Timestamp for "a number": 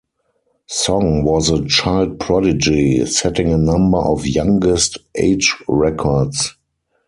3.53-3.99